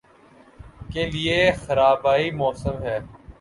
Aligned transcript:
کے 0.91 1.03
لئے 1.13 1.39
خرابیٔ 1.63 2.31
موسم 2.39 2.75
ہے۔ 2.85 2.97